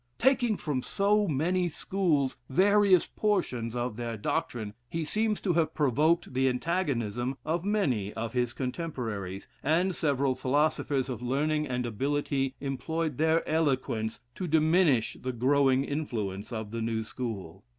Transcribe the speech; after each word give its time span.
Taking 0.17 0.57
from 0.57 0.81
so 0.81 1.27
many 1.27 1.69
schools 1.69 2.35
various 2.49 3.05
portions 3.05 3.75
of 3.75 3.97
their 3.97 4.17
doctrine, 4.17 4.73
he 4.89 5.05
seems 5.05 5.39
to 5.41 5.53
have 5.53 5.75
provoked 5.75 6.33
the 6.33 6.49
antagonism 6.49 7.37
of 7.45 7.63
many 7.63 8.11
of 8.15 8.33
his 8.33 8.51
contemporaries, 8.51 9.47
and 9.61 9.93
several 9.93 10.33
philosophers 10.33 11.07
of 11.07 11.21
learning 11.21 11.67
and 11.67 11.85
ability 11.85 12.55
employed 12.59 13.19
their 13.19 13.47
eloquence 13.47 14.21
to 14.33 14.47
diminish 14.47 15.17
the 15.21 15.33
growing 15.33 15.83
influence 15.83 16.51
of 16.51 16.71
the 16.71 16.81
new 16.81 17.03
school. 17.03 17.63